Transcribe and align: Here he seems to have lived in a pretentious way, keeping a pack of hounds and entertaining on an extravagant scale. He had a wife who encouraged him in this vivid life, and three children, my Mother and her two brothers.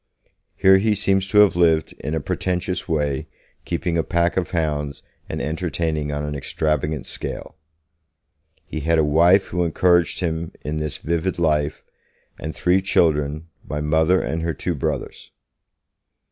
Here 0.55 0.79
he 0.79 0.95
seems 0.95 1.27
to 1.27 1.41
have 1.41 1.55
lived 1.55 1.93
in 1.99 2.15
a 2.15 2.19
pretentious 2.19 2.89
way, 2.89 3.27
keeping 3.65 3.99
a 3.99 4.03
pack 4.03 4.35
of 4.35 4.49
hounds 4.49 5.03
and 5.29 5.39
entertaining 5.39 6.11
on 6.11 6.25
an 6.25 6.33
extravagant 6.33 7.05
scale. 7.05 7.55
He 8.65 8.79
had 8.79 8.97
a 8.97 9.03
wife 9.03 9.49
who 9.49 9.63
encouraged 9.63 10.19
him 10.19 10.53
in 10.61 10.77
this 10.77 10.97
vivid 10.97 11.37
life, 11.37 11.83
and 12.39 12.55
three 12.55 12.81
children, 12.81 13.47
my 13.63 13.79
Mother 13.79 14.19
and 14.23 14.41
her 14.41 14.55
two 14.55 14.73
brothers. 14.73 15.29